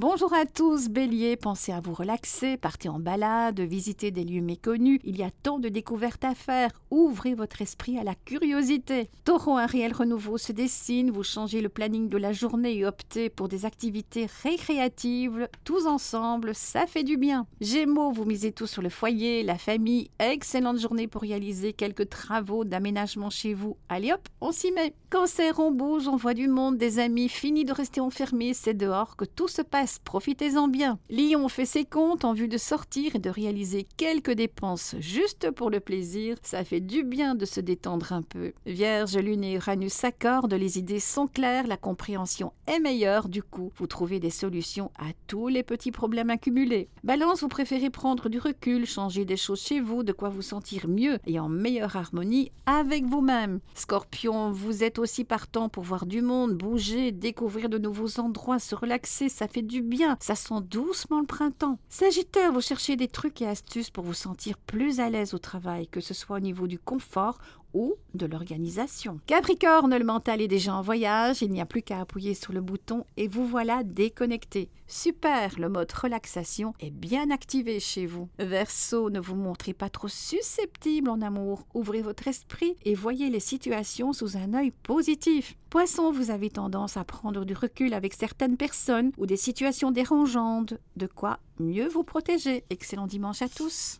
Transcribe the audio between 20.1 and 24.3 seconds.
excellente journée pour réaliser quelques travaux d'aménagement chez vous. Allez hop,